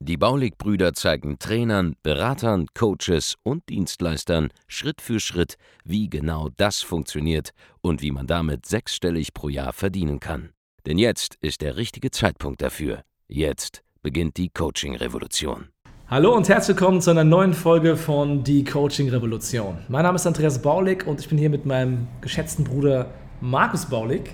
Die 0.00 0.16
Baulig-Brüder 0.16 0.94
zeigen 0.94 1.38
Trainern, 1.38 1.94
Beratern, 2.02 2.66
Coaches 2.74 3.36
und 3.42 3.68
Dienstleistern 3.68 4.48
Schritt 4.66 5.00
für 5.00 5.20
Schritt, 5.20 5.56
wie 5.84 6.08
genau 6.08 6.48
das 6.56 6.80
funktioniert 6.80 7.50
und 7.80 8.02
wie 8.02 8.10
man 8.10 8.26
damit 8.26 8.66
sechsstellig 8.66 9.34
pro 9.34 9.48
Jahr 9.48 9.72
verdienen 9.72 10.20
kann. 10.20 10.50
Denn 10.86 10.98
jetzt 10.98 11.36
ist 11.40 11.60
der 11.60 11.76
richtige 11.76 12.10
Zeitpunkt 12.10 12.62
dafür. 12.62 13.02
Jetzt 13.28 13.82
beginnt 14.02 14.36
die 14.36 14.48
Coaching-Revolution. 14.48 15.68
Hallo 16.08 16.34
und 16.34 16.48
herzlich 16.48 16.76
willkommen 16.76 17.00
zu 17.00 17.10
einer 17.10 17.22
neuen 17.22 17.54
Folge 17.54 17.96
von 17.96 18.42
Die 18.42 18.64
Coaching 18.64 19.08
Revolution. 19.10 19.78
Mein 19.88 20.02
Name 20.02 20.16
ist 20.16 20.26
Andreas 20.26 20.60
Baulig 20.60 21.06
und 21.06 21.20
ich 21.20 21.28
bin 21.28 21.38
hier 21.38 21.50
mit 21.50 21.66
meinem 21.66 22.08
geschätzten 22.20 22.64
Bruder 22.64 23.14
Markus 23.40 23.86
Baulig 23.86 24.30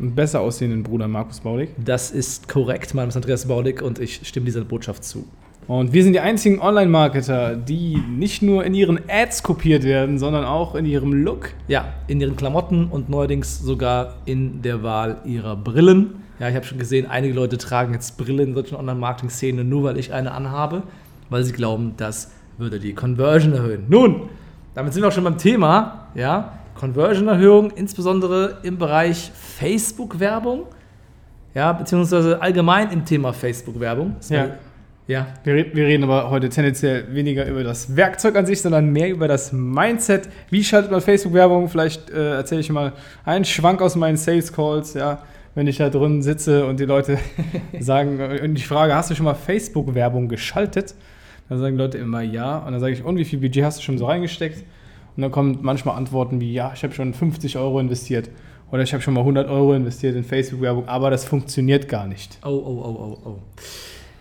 besser 0.00 0.40
aussehenden 0.40 0.82
Bruder 0.82 1.08
Markus 1.08 1.40
Baulig. 1.40 1.70
Das 1.76 2.10
ist 2.10 2.48
korrekt. 2.48 2.94
Mein 2.94 3.02
Name 3.02 3.08
ist 3.10 3.16
Andreas 3.16 3.46
Baulig 3.46 3.82
und 3.82 3.98
ich 3.98 4.26
stimme 4.26 4.46
dieser 4.46 4.64
Botschaft 4.64 5.04
zu. 5.04 5.26
Und 5.68 5.92
wir 5.92 6.02
sind 6.02 6.14
die 6.14 6.20
einzigen 6.20 6.60
Online-Marketer, 6.60 7.54
die 7.54 8.02
nicht 8.08 8.42
nur 8.42 8.64
in 8.64 8.74
ihren 8.74 8.98
Ads 9.08 9.42
kopiert 9.42 9.84
werden, 9.84 10.18
sondern 10.18 10.44
auch 10.44 10.74
in 10.74 10.84
ihrem 10.84 11.12
Look. 11.12 11.50
Ja, 11.68 11.92
in 12.08 12.20
ihren 12.20 12.34
Klamotten 12.34 12.86
und 12.86 13.08
neuerdings 13.08 13.60
sogar 13.60 14.16
in 14.24 14.62
der 14.62 14.82
Wahl 14.82 15.18
ihrer 15.24 15.54
Brillen. 15.54 16.24
Ja, 16.40 16.48
ich 16.48 16.56
habe 16.56 16.64
schon 16.64 16.78
gesehen, 16.78 17.06
einige 17.08 17.34
Leute 17.34 17.58
tragen 17.58 17.92
jetzt 17.92 18.16
Brillen 18.16 18.48
in 18.48 18.54
solchen 18.54 18.76
Online-Marketing-Szenen 18.76 19.68
nur, 19.68 19.84
weil 19.84 19.98
ich 19.98 20.12
eine 20.12 20.32
anhabe, 20.32 20.82
weil 21.28 21.44
sie 21.44 21.52
glauben, 21.52 21.92
das 21.98 22.32
würde 22.58 22.80
die 22.80 22.94
Conversion 22.94 23.52
erhöhen. 23.52 23.84
Nun, 23.88 24.22
damit 24.74 24.92
sind 24.92 25.02
wir 25.02 25.08
auch 25.08 25.12
schon 25.12 25.24
beim 25.24 25.38
Thema. 25.38 26.08
Ja, 26.14 26.59
Conversion-Erhöhung, 26.80 27.70
insbesondere 27.72 28.58
im 28.62 28.78
Bereich 28.78 29.30
Facebook-Werbung, 29.34 30.64
ja, 31.54 31.72
beziehungsweise 31.72 32.40
allgemein 32.40 32.90
im 32.90 33.04
Thema 33.04 33.34
Facebook-Werbung. 33.34 34.16
Ja. 34.30 34.56
ja. 35.06 35.26
Wir, 35.44 35.74
wir, 35.74 35.86
reden 35.86 36.04
aber 36.04 36.30
heute 36.30 36.48
tendenziell 36.48 37.14
weniger 37.14 37.46
über 37.46 37.62
das 37.64 37.96
Werkzeug 37.96 38.34
an 38.36 38.46
sich, 38.46 38.62
sondern 38.62 38.90
mehr 38.92 39.10
über 39.10 39.28
das 39.28 39.52
Mindset. 39.52 40.30
Wie 40.48 40.64
schaltet 40.64 40.90
man 40.90 41.02
Facebook-Werbung? 41.02 41.68
Vielleicht 41.68 42.08
äh, 42.08 42.36
erzähle 42.36 42.62
ich 42.62 42.70
mal 42.70 42.94
einen 43.26 43.44
Schwank 43.44 43.82
aus 43.82 43.94
meinen 43.94 44.16
Sales-Calls, 44.16 44.94
ja 44.94 45.22
wenn 45.54 45.66
ich 45.66 45.78
da 45.78 45.90
drin 45.90 46.22
sitze 46.22 46.64
und 46.64 46.78
die 46.78 46.84
Leute 46.84 47.18
sagen, 47.80 48.20
und 48.20 48.56
ich 48.56 48.66
frage, 48.66 48.94
hast 48.94 49.10
du 49.10 49.14
schon 49.14 49.24
mal 49.24 49.34
Facebook-Werbung 49.34 50.28
geschaltet? 50.28 50.94
Dann 51.48 51.58
sagen 51.58 51.76
die 51.76 51.82
Leute 51.82 51.98
immer 51.98 52.22
ja. 52.22 52.58
Und 52.58 52.72
dann 52.72 52.80
sage 52.80 52.92
ich, 52.92 53.04
und 53.04 53.16
wie 53.16 53.24
viel 53.24 53.40
Budget 53.40 53.64
hast 53.64 53.78
du 53.78 53.82
schon 53.82 53.98
so 53.98 54.06
reingesteckt? 54.06 54.64
Und 55.20 55.24
dann 55.24 55.32
kommen 55.32 55.58
manchmal 55.60 55.98
Antworten 55.98 56.40
wie, 56.40 56.50
ja, 56.50 56.72
ich 56.74 56.82
habe 56.82 56.94
schon 56.94 57.12
50 57.12 57.58
Euro 57.58 57.78
investiert 57.78 58.30
oder 58.70 58.82
ich 58.82 58.94
habe 58.94 59.02
schon 59.02 59.12
mal 59.12 59.20
100 59.20 59.50
Euro 59.50 59.74
investiert 59.74 60.16
in 60.16 60.24
Facebook-Werbung, 60.24 60.88
aber 60.88 61.10
das 61.10 61.26
funktioniert 61.26 61.90
gar 61.90 62.06
nicht. 62.06 62.38
Oh, 62.42 62.48
oh, 62.48 62.82
oh, 62.82 63.18
oh, 63.26 63.28
oh. 63.28 63.38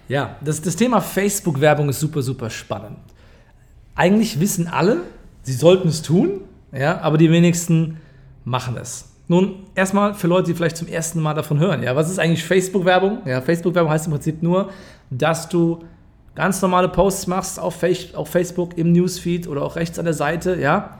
Ja, 0.09 0.35
das, 0.43 0.61
das 0.61 0.75
Thema 0.75 0.99
Facebook-Werbung 0.99 1.87
ist 1.87 2.01
super, 2.01 2.21
super 2.21 2.49
spannend. 2.49 2.97
Eigentlich 3.95 4.41
wissen 4.41 4.67
alle, 4.67 5.03
sie 5.43 5.53
sollten 5.53 5.87
es 5.87 6.01
tun, 6.01 6.41
ja, 6.73 6.99
aber 6.99 7.17
die 7.17 7.31
wenigsten 7.31 8.01
machen 8.43 8.75
es. 8.75 9.09
Nun, 9.29 9.67
erstmal 9.75 10.15
für 10.15 10.27
Leute, 10.27 10.47
die 10.47 10.53
vielleicht 10.53 10.75
zum 10.75 10.89
ersten 10.89 11.21
Mal 11.21 11.33
davon 11.33 11.59
hören, 11.59 11.81
ja, 11.81 11.95
was 11.95 12.09
ist 12.11 12.19
eigentlich 12.19 12.43
Facebook-Werbung? 12.43 13.19
Ja, 13.23 13.39
Facebook-Werbung 13.39 13.89
heißt 13.89 14.07
im 14.07 14.11
Prinzip 14.11 14.43
nur, 14.43 14.69
dass 15.09 15.47
du 15.47 15.79
ganz 16.39 16.61
normale 16.61 16.87
Posts 16.87 17.27
machst 17.27 17.59
auf, 17.59 17.75
Facebook 17.75 18.77
im 18.77 18.93
Newsfeed 18.93 19.45
oder 19.45 19.61
auch 19.61 19.75
rechts 19.75 19.99
an 19.99 20.05
der 20.05 20.13
Seite, 20.13 20.57
ja, 20.57 20.97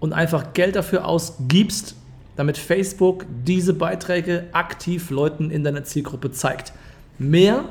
und 0.00 0.12
einfach 0.12 0.52
Geld 0.52 0.74
dafür 0.74 1.06
ausgibst, 1.06 1.94
damit 2.34 2.58
Facebook 2.58 3.24
diese 3.46 3.72
Beiträge 3.72 4.48
aktiv 4.50 5.10
Leuten 5.10 5.52
in 5.52 5.62
deiner 5.62 5.84
Zielgruppe 5.84 6.32
zeigt. 6.32 6.72
Mehr 7.20 7.66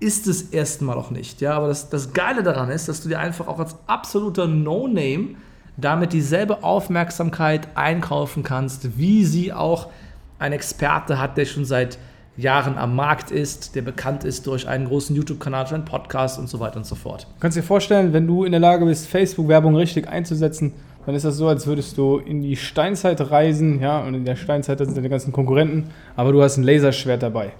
ist 0.00 0.26
es 0.26 0.44
erstmal 0.44 0.96
auch 0.96 1.10
nicht, 1.10 1.42
ja, 1.42 1.52
aber 1.52 1.68
das, 1.68 1.90
das 1.90 2.14
Geile 2.14 2.42
daran 2.42 2.70
ist, 2.70 2.88
dass 2.88 3.02
du 3.02 3.10
dir 3.10 3.18
einfach 3.18 3.48
auch 3.48 3.58
als 3.58 3.76
absoluter 3.86 4.46
No-Name 4.46 5.34
damit 5.76 6.14
dieselbe 6.14 6.64
Aufmerksamkeit 6.64 7.68
einkaufen 7.74 8.44
kannst, 8.44 8.96
wie 8.96 9.26
sie 9.26 9.52
auch 9.52 9.90
ein 10.38 10.54
Experte 10.54 11.18
hat, 11.18 11.36
der 11.36 11.44
schon 11.44 11.66
seit 11.66 11.98
Jahren 12.36 12.78
am 12.78 12.96
Markt 12.96 13.30
ist, 13.30 13.74
der 13.74 13.82
bekannt 13.82 14.24
ist 14.24 14.46
durch 14.46 14.66
einen 14.66 14.86
großen 14.86 15.14
YouTube-Kanal, 15.14 15.64
durch 15.64 15.74
einen 15.74 15.84
Podcast 15.84 16.38
und 16.38 16.48
so 16.48 16.60
weiter 16.60 16.78
und 16.78 16.86
so 16.86 16.94
fort. 16.94 17.26
Du 17.34 17.40
kannst 17.40 17.58
dir 17.58 17.62
vorstellen, 17.62 18.12
wenn 18.12 18.26
du 18.26 18.44
in 18.44 18.52
der 18.52 18.60
Lage 18.60 18.86
bist, 18.86 19.06
Facebook-Werbung 19.06 19.76
richtig 19.76 20.08
einzusetzen, 20.08 20.72
dann 21.04 21.14
ist 21.14 21.24
das 21.24 21.36
so, 21.36 21.48
als 21.48 21.66
würdest 21.66 21.98
du 21.98 22.18
in 22.18 22.42
die 22.42 22.56
Steinzeit 22.56 23.20
reisen, 23.30 23.80
ja, 23.80 24.00
und 24.00 24.14
in 24.14 24.24
der 24.24 24.36
Steinzeit 24.36 24.78
sind 24.78 24.96
deine 24.96 25.08
ganzen 25.08 25.32
Konkurrenten, 25.32 25.90
aber 26.16 26.32
du 26.32 26.42
hast 26.42 26.56
ein 26.56 26.62
Laserschwert 26.62 27.22
dabei. 27.22 27.52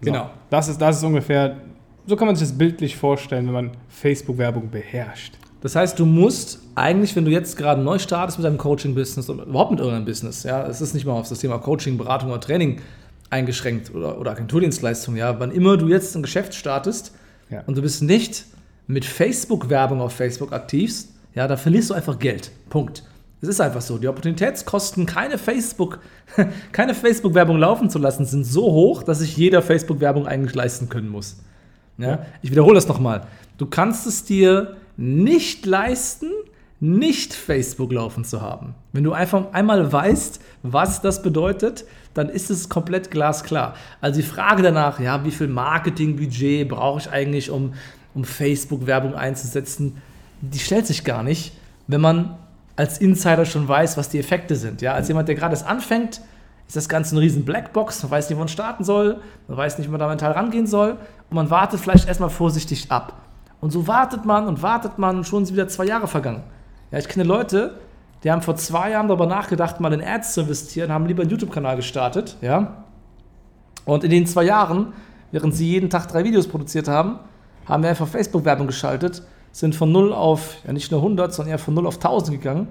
So. 0.00 0.12
Genau. 0.12 0.30
Das 0.48 0.68
ist, 0.68 0.80
das 0.80 0.98
ist 0.98 1.04
ungefähr, 1.04 1.56
so 2.06 2.16
kann 2.16 2.26
man 2.26 2.36
sich 2.36 2.48
das 2.48 2.56
bildlich 2.56 2.96
vorstellen, 2.96 3.46
wenn 3.46 3.54
man 3.54 3.70
Facebook-Werbung 3.88 4.70
beherrscht. 4.70 5.34
Das 5.60 5.76
heißt, 5.76 5.98
du 5.98 6.04
musst 6.04 6.60
eigentlich, 6.74 7.16
wenn 7.16 7.24
du 7.24 7.30
jetzt 7.30 7.56
gerade 7.56 7.80
neu 7.80 7.98
startest 7.98 8.38
mit 8.38 8.44
deinem 8.44 8.58
Coaching-Business 8.58 9.30
oder 9.30 9.44
überhaupt 9.44 9.70
mit 9.70 9.80
irgendeinem 9.80 10.04
Business, 10.04 10.42
ja, 10.42 10.66
es 10.66 10.80
ist 10.80 10.94
nicht 10.94 11.06
mal 11.06 11.14
auf 11.14 11.28
das 11.28 11.38
Thema 11.38 11.58
Coaching, 11.58 11.96
Beratung 11.96 12.30
oder 12.30 12.40
Training 12.40 12.80
eingeschränkt 13.30 13.94
oder, 13.94 14.18
oder 14.18 14.32
Agenturdienstleistungen, 14.32 15.18
ja, 15.18 15.38
wann 15.40 15.50
immer 15.50 15.76
du 15.76 15.88
jetzt 15.88 16.14
ein 16.14 16.22
Geschäft 16.22 16.54
startest 16.54 17.12
ja. 17.50 17.62
und 17.66 17.76
du 17.76 17.82
bist 17.82 18.02
nicht 18.02 18.46
mit 18.86 19.04
Facebook-Werbung 19.04 20.00
auf 20.00 20.12
Facebook 20.12 20.52
aktiv, 20.52 21.04
ja, 21.34 21.48
da 21.48 21.56
verlierst 21.56 21.90
du 21.90 21.94
einfach 21.94 22.18
Geld. 22.18 22.50
Punkt. 22.70 23.02
Es 23.40 23.48
ist 23.48 23.60
einfach 23.60 23.82
so. 23.82 23.98
Die 23.98 24.08
Opportunitätskosten, 24.08 25.04
keine 25.04 25.36
Facebook, 25.36 25.98
keine 26.72 26.94
Facebook-Werbung 26.94 27.58
laufen 27.58 27.90
zu 27.90 27.98
lassen, 27.98 28.24
sind 28.24 28.44
so 28.44 28.62
hoch, 28.72 29.02
dass 29.02 29.18
sich 29.18 29.36
jeder 29.36 29.60
Facebook-Werbung 29.60 30.26
eigentlich 30.26 30.54
leisten 30.54 30.88
können 30.88 31.08
muss. 31.08 31.36
Ja? 31.98 32.08
ja. 32.08 32.26
Ich 32.42 32.50
wiederhole 32.50 32.74
das 32.74 32.88
nochmal. 32.88 33.26
Du 33.58 33.66
kannst 33.66 34.06
es 34.06 34.24
dir 34.24 34.76
nicht 34.96 35.66
leisten, 35.66 36.30
nicht 36.84 37.32
Facebook 37.32 37.92
laufen 37.92 38.26
zu 38.26 38.42
haben. 38.42 38.74
Wenn 38.92 39.04
du 39.04 39.14
einfach 39.14 39.52
einmal 39.52 39.90
weißt, 39.90 40.38
was 40.62 41.00
das 41.00 41.22
bedeutet, 41.22 41.86
dann 42.12 42.28
ist 42.28 42.50
es 42.50 42.68
komplett 42.68 43.10
glasklar. 43.10 43.74
Also 44.02 44.20
die 44.20 44.26
Frage 44.26 44.62
danach, 44.62 45.00
ja, 45.00 45.24
wie 45.24 45.30
viel 45.30 45.48
Marketingbudget 45.48 46.68
brauche 46.68 47.00
ich 47.00 47.10
eigentlich, 47.10 47.50
um, 47.50 47.72
um 48.14 48.24
Facebook-Werbung 48.24 49.14
einzusetzen, 49.14 49.96
die 50.42 50.58
stellt 50.58 50.86
sich 50.86 51.04
gar 51.04 51.22
nicht, 51.22 51.54
wenn 51.86 52.02
man 52.02 52.36
als 52.76 52.98
Insider 52.98 53.46
schon 53.46 53.66
weiß, 53.66 53.96
was 53.96 54.10
die 54.10 54.18
Effekte 54.18 54.54
sind. 54.54 54.82
Ja, 54.82 54.92
als 54.92 55.08
jemand, 55.08 55.28
der 55.28 55.36
gerade 55.36 55.54
erst 55.54 55.66
anfängt, 55.66 56.20
ist 56.66 56.76
das 56.76 56.90
Ganze 56.90 57.14
eine 57.14 57.22
riesen 57.22 57.46
Blackbox. 57.46 58.02
Man 58.02 58.10
weiß 58.10 58.28
nicht, 58.28 58.36
wo 58.36 58.40
man 58.40 58.48
starten 58.48 58.84
soll, 58.84 59.22
man 59.48 59.56
weiß 59.56 59.78
nicht, 59.78 59.86
wie 59.86 59.90
man 59.90 60.00
da 60.00 60.08
mental 60.08 60.32
rangehen 60.32 60.66
soll 60.66 60.98
und 61.30 61.34
man 61.34 61.48
wartet 61.48 61.80
vielleicht 61.80 62.08
erstmal 62.08 62.30
vorsichtig 62.30 62.90
ab. 62.90 63.22
Und 63.62 63.70
so 63.70 63.86
wartet 63.86 64.26
man 64.26 64.46
und 64.46 64.60
wartet 64.60 64.98
man 64.98 65.16
und 65.16 65.24
schon 65.24 65.46
sind 65.46 65.54
wieder 65.54 65.68
zwei 65.68 65.86
Jahre 65.86 66.08
vergangen. 66.08 66.42
Ja, 66.90 66.98
ich 66.98 67.08
kenne 67.08 67.24
Leute, 67.24 67.78
die 68.22 68.30
haben 68.30 68.42
vor 68.42 68.56
zwei 68.56 68.90
Jahren 68.90 69.08
darüber 69.08 69.26
nachgedacht, 69.26 69.80
mal 69.80 69.92
in 69.92 70.02
Ads 70.02 70.34
zu 70.34 70.42
investieren, 70.42 70.90
haben 70.90 71.06
lieber 71.06 71.22
einen 71.22 71.30
YouTube-Kanal 71.30 71.76
gestartet, 71.76 72.36
ja. 72.40 72.84
Und 73.84 74.02
in 74.02 74.10
den 74.10 74.26
zwei 74.26 74.44
Jahren, 74.44 74.94
während 75.30 75.54
sie 75.54 75.68
jeden 75.68 75.90
Tag 75.90 76.08
drei 76.08 76.24
Videos 76.24 76.48
produziert 76.48 76.88
haben, 76.88 77.18
haben 77.66 77.82
wir 77.82 77.90
einfach 77.90 78.08
Facebook-Werbung 78.08 78.66
geschaltet, 78.66 79.22
sind 79.52 79.74
von 79.74 79.92
0 79.92 80.12
auf, 80.12 80.56
ja 80.66 80.72
nicht 80.72 80.90
nur 80.90 81.00
100, 81.00 81.34
sondern 81.34 81.52
eher 81.52 81.58
von 81.58 81.74
0 81.74 81.86
auf 81.86 81.96
1000 81.96 82.40
gegangen, 82.40 82.68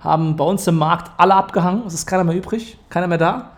haben 0.00 0.36
bei 0.36 0.44
uns 0.44 0.66
im 0.66 0.76
Markt 0.76 1.10
alle 1.16 1.34
abgehangen, 1.34 1.84
es 1.86 1.94
ist 1.94 2.06
keiner 2.06 2.24
mehr 2.24 2.36
übrig, 2.36 2.76
keiner 2.90 3.06
mehr 3.06 3.18
da 3.18 3.52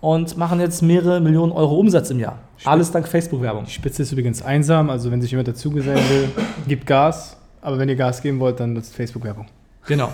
und 0.00 0.36
machen 0.36 0.60
jetzt 0.60 0.82
mehrere 0.82 1.20
Millionen 1.20 1.52
Euro 1.52 1.76
Umsatz 1.76 2.10
im 2.10 2.18
Jahr. 2.18 2.38
Alles 2.64 2.90
dank 2.90 3.06
Facebook-Werbung. 3.06 3.64
Die 3.64 3.70
Spitze 3.70 4.02
ist 4.02 4.12
übrigens 4.12 4.42
einsam, 4.42 4.90
also 4.90 5.10
wenn 5.10 5.20
sich 5.20 5.30
jemand 5.30 5.48
dazugesellen 5.48 6.08
will, 6.08 6.30
gibt 6.66 6.86
Gas. 6.86 7.36
Aber 7.62 7.78
wenn 7.78 7.88
ihr 7.88 7.96
Gas 7.96 8.22
geben 8.22 8.40
wollt, 8.40 8.60
dann 8.60 8.72
nutzt 8.72 8.94
Facebook-Werbung. 8.94 9.46
Genau. 9.86 10.12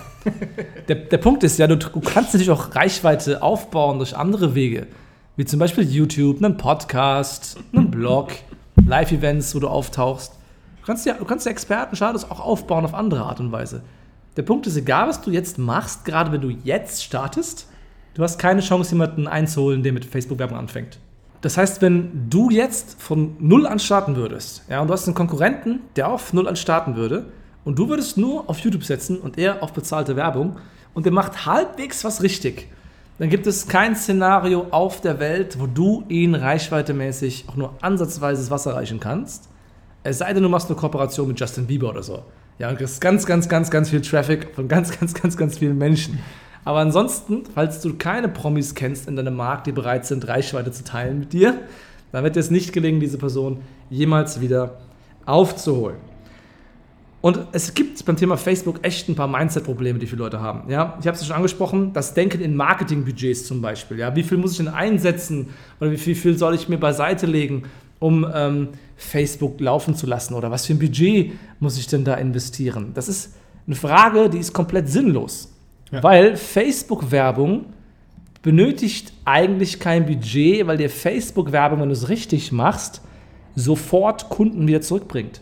der, 0.89 0.97
der 0.97 1.19
Punkt 1.19 1.43
ist 1.45 1.59
ja, 1.59 1.67
du, 1.67 1.77
du 1.77 2.01
kannst 2.01 2.33
natürlich 2.33 2.51
auch 2.51 2.75
Reichweite 2.75 3.43
aufbauen 3.43 3.99
durch 3.99 4.17
andere 4.17 4.55
Wege. 4.55 4.87
Wie 5.37 5.45
zum 5.45 5.59
Beispiel 5.59 5.85
YouTube, 5.85 6.43
einen 6.43 6.57
Podcast, 6.57 7.59
einen 7.73 7.91
Blog, 7.91 8.33
Live-Events, 8.87 9.55
wo 9.55 9.59
du 9.59 9.69
auftauchst. 9.69 10.33
Du 10.81 10.87
kannst 10.87 11.05
ja, 11.05 11.15
du 11.15 11.25
kannst 11.25 11.47
ja 11.47 11.53
Expertenstatus 11.53 12.31
auch 12.31 12.41
aufbauen 12.41 12.85
auf 12.85 12.95
andere 12.95 13.25
Art 13.25 13.41
und 13.41 13.53
Weise. 13.53 13.83
Der 14.37 14.43
Punkt 14.43 14.67
ist, 14.67 14.77
egal 14.77 15.09
was 15.09 15.21
du 15.21 15.31
jetzt 15.31 15.59
machst, 15.59 16.05
gerade 16.05 16.33
wenn 16.33 16.41
du 16.41 16.51
jetzt 16.51 17.03
startest, 17.03 17.69
du 18.15 18.23
hast 18.23 18.39
keine 18.39 18.61
Chance, 18.61 18.93
jemanden 18.93 19.27
einzuholen, 19.27 19.83
der 19.83 19.93
mit 19.93 20.05
Facebook-Werbung 20.05 20.59
anfängt. 20.59 20.99
Das 21.41 21.57
heißt, 21.57 21.83
wenn 21.83 22.29
du 22.31 22.51
jetzt 22.51 23.01
von 23.01 23.37
null 23.39 23.67
an 23.67 23.79
starten 23.79 24.17
würdest, 24.17 24.65
ja, 24.69 24.81
und 24.81 24.89
du 24.89 24.93
hast 24.93 25.07
einen 25.07 25.15
Konkurrenten, 25.15 25.81
der 25.97 26.09
auf 26.09 26.33
null 26.33 26.49
an 26.49 26.57
starten 26.57 26.97
würde, 26.97 27.27
und 27.65 27.79
du 27.79 27.89
würdest 27.89 28.17
nur 28.17 28.49
auf 28.49 28.59
YouTube 28.61 28.85
setzen 28.85 29.19
und 29.19 29.39
er 29.39 29.63
auf 29.63 29.73
bezahlte 29.73 30.17
Werbung, 30.17 30.57
und 30.95 31.05
der 31.05 31.13
macht 31.13 31.47
halbwegs 31.47 32.05
was 32.05 32.23
richtig, 32.23 32.69
dann 33.19 33.31
gibt 33.31 33.47
es 33.47 33.67
kein 33.67 33.97
Szenario 33.97 34.67
auf 34.71 35.01
der 35.01 35.19
Welt, 35.21 35.59
wo 35.59 35.67
du 35.67 36.05
ihn 36.09 36.35
reichweitemäßig 36.35 37.47
auch 37.49 37.57
nur 37.57 37.75
ansatzweise 37.81 38.43
das 38.43 38.51
Wasser 38.51 38.75
reichen 38.75 39.01
kannst. 39.01 39.49
Es 40.03 40.19
sei 40.19 40.33
denn, 40.35 40.43
du 40.43 40.49
machst 40.49 40.69
eine 40.69 40.77
Kooperation 40.77 41.29
mit 41.29 41.41
Justin 41.41 41.67
Bieber 41.67 41.89
oder 41.89 42.03
so. 42.03 42.23
Ja, 42.59 42.69
und 42.69 42.77
kriegst 42.77 43.01
ganz, 43.01 43.25
ganz, 43.27 43.49
ganz, 43.49 43.71
ganz 43.71 43.91
viel 43.91 44.03
Traffic 44.03 44.55
von 44.55 44.69
ganz, 44.69 44.99
ganz, 44.99 45.15
ganz, 45.15 45.37
ganz 45.37 45.59
vielen 45.59 45.79
Menschen. 45.79 46.19
Aber 46.67 46.81
ansonsten, 46.81 47.45
falls 47.55 47.81
du 47.81 47.95
keine 47.95 48.29
Promis 48.29 48.75
kennst 48.75 49.07
in 49.07 49.15
deinem 49.15 49.37
Markt, 49.37 49.69
die 49.69 49.73
bereit 49.73 50.05
sind, 50.05 50.27
Reichweite 50.27 50.73
zu 50.73 50.83
teilen 50.83 51.21
mit 51.21 51.33
dir, 51.33 51.61
dann 52.11 52.25
wird 52.25 52.37
es 52.37 52.51
nicht 52.51 52.73
gelingen, 52.73 52.99
diese 52.99 53.19
Person 53.19 53.59
jemals 53.89 54.41
wieder 54.41 54.79
aufzuholen. 55.27 55.99
Und 57.21 57.39
es 57.53 57.73
gibt 57.73 58.05
beim 58.05 58.17
Thema 58.17 58.37
Facebook 58.37 58.81
echt 58.83 59.09
ein 59.09 59.15
paar 59.15 59.29
Mindset-Probleme, 59.29 60.01
die 60.01 60.09
viele 60.09 60.25
Leute 60.25 60.41
haben. 60.41 60.69
Ja? 60.69 60.99
Ich 61.01 61.07
habe 61.07 61.17
es 61.17 61.25
schon 61.25 61.37
angesprochen, 61.37 61.93
das 61.93 62.15
Denken 62.15 62.41
in 62.41 62.57
Marketingbudgets 62.57 63.47
zum 63.47 63.63
Beispiel. 63.63 64.01
Ja? 64.01 64.17
Wie 64.17 64.25
viel 64.25 64.37
muss 64.37 64.51
ich 64.51 64.59
denn 64.59 64.67
einsetzen 64.67 65.51
oder 65.79 65.93
wie 65.93 65.99
viel, 65.99 66.17
viel 66.17 66.37
soll 66.37 66.57
ich 66.57 66.69
mir 66.69 66.79
beiseite 66.79 67.27
legen, 67.27 67.63
um 68.01 68.27
ähm, 68.35 68.71
Facebook 68.97 69.61
laufen 69.61 69.95
zu 69.95 70.09
lassen? 70.09 70.35
Oder 70.35 70.51
was 70.51 70.67
für 70.67 70.73
ein 70.73 70.81
Budget 70.81 71.35
muss 71.61 71.79
ich 71.79 71.87
denn 71.87 72.03
da 72.03 72.15
investieren? 72.15 72.91
Das 72.95 73.09
ist 73.09 73.35
eine 73.69 73.77
Frage, 73.77 74.29
die 74.29 74.39
ist 74.39 74.53
komplett 74.53 74.89
sinnlos. 74.89 75.53
Ja. 75.93 76.03
Weil 76.03 76.37
Facebook-Werbung 76.37 77.67
benötigt 78.43 79.13
eigentlich 79.25 79.81
kein 79.81 80.07
Budget, 80.07 80.67
weil 80.67 80.77
dir 80.77 80.91
Facebook-Werbung, 80.91 81.81
wenn 81.81 81.89
du 81.89 81.95
es 81.95 82.09
richtig 82.09 82.53
machst, 82.53 83.03
sofort 83.55 84.29
Kunden 84.29 84.69
wieder 84.69 84.81
zurückbringt. 84.81 85.41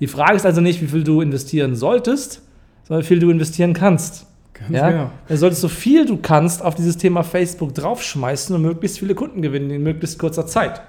Die 0.00 0.06
Frage 0.06 0.36
ist 0.36 0.44
also 0.44 0.60
nicht, 0.60 0.82
wie 0.82 0.86
viel 0.86 1.04
du 1.04 1.20
investieren 1.20 1.76
solltest, 1.76 2.42
sondern 2.84 3.04
wie 3.04 3.08
viel 3.08 3.18
du 3.18 3.30
investieren 3.30 3.72
kannst. 3.72 4.26
Ganz 4.52 4.70
ja? 4.70 4.90
Genau. 4.90 5.10
Du 5.28 5.36
solltest 5.36 5.62
so 5.62 5.68
viel 5.68 6.06
du 6.06 6.16
kannst 6.18 6.62
auf 6.62 6.74
dieses 6.74 6.96
Thema 6.96 7.22
Facebook 7.22 7.74
draufschmeißen 7.74 8.54
und 8.54 8.62
möglichst 8.62 8.98
viele 8.98 9.14
Kunden 9.14 9.42
gewinnen 9.42 9.70
in 9.70 9.82
möglichst 9.82 10.18
kurzer 10.18 10.46
Zeit. 10.46 10.82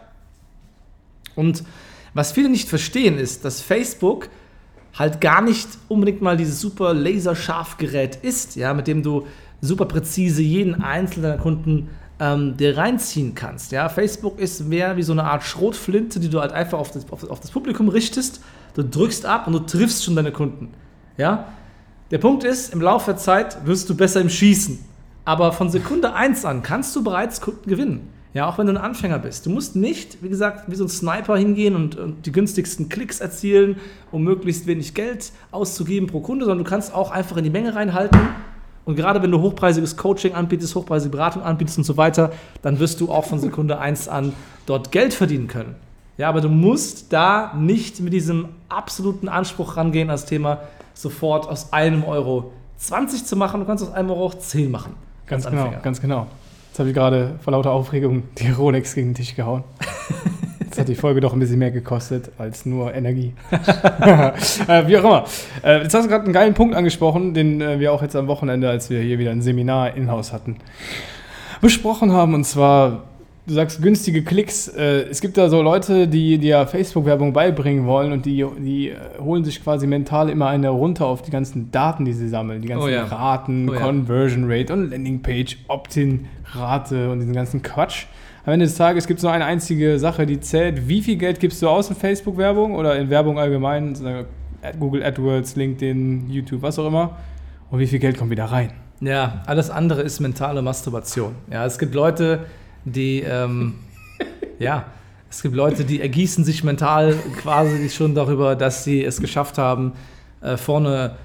Und 1.35 1.63
was 2.13 2.31
viele 2.31 2.49
nicht 2.49 2.67
verstehen, 2.67 3.17
ist, 3.17 3.45
dass 3.45 3.61
Facebook 3.61 4.29
halt 4.97 5.21
gar 5.21 5.41
nicht 5.41 5.67
unbedingt 5.87 6.21
mal 6.21 6.37
dieses 6.37 6.59
super 6.59 6.93
laserscharf 6.93 7.77
Gerät 7.77 8.17
ist, 8.17 8.55
ja, 8.55 8.73
mit 8.73 8.87
dem 8.87 9.03
du 9.03 9.27
super 9.61 9.85
präzise 9.85 10.41
jeden 10.41 10.81
einzelnen 10.81 11.31
deiner 11.31 11.41
Kunden 11.41 11.89
ähm, 12.19 12.57
dir 12.57 12.77
reinziehen 12.77 13.35
kannst. 13.35 13.71
Ja? 13.71 13.89
Facebook 13.89 14.39
ist 14.39 14.67
mehr 14.67 14.97
wie 14.97 15.03
so 15.03 15.11
eine 15.11 15.23
Art 15.23 15.43
Schrotflinte, 15.43 16.19
die 16.19 16.29
du 16.29 16.41
halt 16.41 16.51
einfach 16.51 16.79
auf 16.79 16.91
das, 16.91 17.11
auf, 17.11 17.29
auf 17.29 17.39
das 17.39 17.51
Publikum 17.51 17.89
richtest. 17.89 18.41
Du 18.73 18.83
drückst 18.83 19.25
ab 19.25 19.47
und 19.47 19.53
du 19.53 19.59
triffst 19.59 20.03
schon 20.03 20.15
deine 20.15 20.31
Kunden. 20.31 20.73
Ja? 21.17 21.47
Der 22.11 22.17
Punkt 22.17 22.43
ist, 22.43 22.73
im 22.73 22.81
Laufe 22.81 23.11
der 23.11 23.17
Zeit 23.17 23.65
wirst 23.65 23.89
du 23.89 23.95
besser 23.95 24.21
im 24.21 24.29
Schießen. 24.29 24.79
Aber 25.25 25.51
von 25.51 25.69
Sekunde 25.69 26.13
1 26.13 26.45
an 26.45 26.63
kannst 26.63 26.95
du 26.95 27.03
bereits 27.03 27.41
Kunden 27.41 27.69
gewinnen. 27.69 28.09
Ja, 28.37 28.47
auch 28.47 28.59
wenn 28.59 28.67
du 28.67 28.73
ein 28.73 28.77
Anfänger 28.77 29.17
bist. 29.17 29.47
Du 29.47 29.49
musst 29.49 29.75
nicht, 29.75 30.21
wie 30.21 30.29
gesagt, 30.29 30.69
wie 30.69 30.75
so 30.75 30.85
ein 30.85 30.89
Sniper 30.89 31.37
hingehen 31.37 31.75
und, 31.75 31.95
und, 31.95 32.23
die 32.27 32.31
günstigsten 32.31 32.87
Klicks 32.87 33.19
erzielen, 33.19 33.77
um 34.11 34.21
möglichst 34.21 34.67
wenig 34.67 34.93
Geld 34.93 35.31
auszugeben 35.49 36.07
pro 36.07 36.19
Kunde, 36.19 36.45
sondern 36.45 36.63
du 36.63 36.69
kannst 36.69 36.93
auch 36.93 37.09
einfach 37.09 37.37
in 37.37 37.45
die 37.45 37.49
Menge 37.49 37.73
reinhalten 37.73 38.19
und 38.85 38.95
gerade 38.95 39.23
wenn 39.23 39.31
du 39.31 39.41
hochpreisiges 39.41 39.97
Coaching 39.97 40.35
anbietest, 40.35 40.75
hochpreisige 40.75 41.09
Beratung 41.09 41.41
anbietest 41.41 41.79
und 41.79 41.83
so 41.83 41.97
weiter, 41.97 42.31
dann 42.61 42.77
wirst 42.77 43.01
du 43.01 43.11
auch 43.11 43.25
von 43.25 43.39
Sekunde 43.39 43.79
1 43.79 44.07
an 44.07 44.33
dort 44.67 44.91
Geld 44.91 45.15
verdienen 45.15 45.47
können. 45.47 45.75
Ja, 46.19 46.29
aber 46.29 46.39
du 46.39 46.49
musst 46.49 47.11
da 47.13 47.55
nicht 47.57 48.01
mit 48.01 48.13
diesem 48.13 48.49
absoluten 48.69 49.29
Anspruch 49.29 49.77
rangehen 49.77 50.11
als 50.11 50.25
Thema, 50.25 50.59
sofort 50.93 51.49
aus 51.49 51.73
einem 51.73 52.03
Euro 52.03 52.53
20 52.77 53.25
zu 53.25 53.35
machen. 53.35 53.61
Du 53.61 53.65
kannst 53.65 53.83
aus 53.83 53.91
einem 53.91 54.11
Euro 54.11 54.27
auch 54.27 54.35
10 54.35 54.69
machen. 54.69 54.93
Ganz 55.25 55.49
genau, 55.49 55.73
ganz 55.81 55.99
genau. 55.99 56.27
Jetzt 56.77 56.81
habe 56.81 56.89
ich 56.89 56.95
gerade 56.95 57.39
vor 57.41 57.53
lauter 57.53 57.71
Aufregung 57.71 58.21
die 58.37 58.51
Rolex 58.55 58.93
gegen 58.93 59.07
den 59.07 59.15
Tisch 59.15 59.35
gehauen. 59.35 59.63
Jetzt 60.59 60.77
hat 60.77 60.87
die 60.87 60.93
Folge 60.93 61.21
doch 61.21 61.33
ein 61.33 61.39
bisschen 61.39 61.57
mehr 61.57 61.71
gekostet 61.71 62.29
als 62.37 62.67
nur 62.67 62.93
Energie. 62.93 63.33
äh, 63.49 64.85
wie 64.85 64.99
auch 64.99 65.03
immer. 65.03 65.25
Äh, 65.63 65.81
jetzt 65.81 65.95
hast 65.95 66.03
du 66.05 66.09
gerade 66.09 66.25
einen 66.25 66.33
geilen 66.33 66.53
Punkt 66.53 66.75
angesprochen, 66.75 67.33
den 67.33 67.61
äh, 67.61 67.79
wir 67.79 67.91
auch 67.91 68.03
jetzt 68.03 68.15
am 68.15 68.27
Wochenende, 68.27 68.69
als 68.69 68.91
wir 68.91 68.99
hier 68.99 69.17
wieder 69.17 69.31
ein 69.31 69.41
Seminar 69.41 69.95
in-house 69.95 70.31
hatten, 70.31 70.57
besprochen 71.61 72.11
haben. 72.11 72.35
Und 72.35 72.43
zwar, 72.43 73.05
du 73.47 73.53
sagst 73.53 73.81
günstige 73.81 74.23
Klicks. 74.23 74.67
Äh, 74.67 75.07
es 75.09 75.21
gibt 75.21 75.37
da 75.37 75.49
so 75.49 75.61
Leute, 75.61 76.07
die 76.07 76.37
dir 76.37 76.67
Facebook-Werbung 76.67 77.33
beibringen 77.33 77.85
wollen 77.85 78.11
und 78.11 78.25
die, 78.25 78.45
die 78.59 78.89
äh, 78.89 78.95
holen 79.19 79.43
sich 79.43 79.63
quasi 79.63 79.87
mental 79.87 80.29
immer 80.29 80.47
eine 80.47 80.69
runter 80.69 81.05
auf 81.05 81.21
die 81.21 81.31
ganzen 81.31 81.71
Daten, 81.71 82.05
die 82.05 82.13
sie 82.13 82.27
sammeln. 82.27 82.61
Die 82.61 82.67
ganzen 82.67 82.85
oh 82.85 82.89
ja. 82.89 83.05
Raten, 83.05 83.69
oh 83.69 83.73
ja. 83.73 83.79
Conversion 83.79 84.45
Rate 84.47 84.73
und 84.73 84.91
Landingpage, 84.91 85.57
Opt-in-Rate 85.67 87.09
und 87.09 87.19
diesen 87.19 87.33
ganzen 87.33 87.61
Quatsch 87.61 88.05
am 88.47 88.53
Ende 88.53 88.65
des 88.65 88.75
Tages 88.75 89.07
gibt 89.07 89.17
es 89.17 89.23
nur 89.23 89.33
eine 89.33 89.43
einzige 89.43 89.99
Sache, 89.99 90.25
die 90.25 90.39
zählt. 90.39 90.87
Wie 90.87 91.01
viel 91.01 91.17
Geld 91.17 91.41
gibst 91.41 91.61
du 91.61 91.67
aus 91.67 91.89
in 91.89 91.97
Facebook-Werbung 91.97 92.75
oder 92.75 92.95
in 92.95 93.09
Werbung 93.09 93.37
allgemein? 93.37 93.93
Google 94.79 95.03
AdWords, 95.03 95.57
LinkedIn, 95.57 96.29
YouTube, 96.29 96.61
was 96.61 96.79
auch 96.79 96.87
immer. 96.87 97.17
Und 97.69 97.79
wie 97.79 97.87
viel 97.87 97.99
Geld 97.99 98.17
kommt 98.17 98.31
wieder 98.31 98.45
rein? 98.45 98.71
Ja, 99.01 99.43
alles 99.47 99.69
andere 99.69 100.01
ist 100.01 100.21
mentale 100.21 100.61
Masturbation. 100.61 101.35
Ja, 101.51 101.65
es 101.65 101.77
gibt 101.77 101.93
Leute, 101.93 102.45
die, 102.91 103.21
ähm, 103.21 103.75
ja, 104.59 104.85
es 105.29 105.41
gibt 105.41 105.55
Leute, 105.55 105.83
die 105.83 106.01
ergießen 106.01 106.43
sich 106.43 106.63
mental 106.63 107.13
quasi 107.41 107.89
schon 107.89 108.15
darüber, 108.15 108.55
dass 108.55 108.83
sie 108.83 109.03
es 109.03 109.19
geschafft 109.19 109.57
haben, 109.57 109.93
äh, 110.41 110.57
vorne 110.57 111.15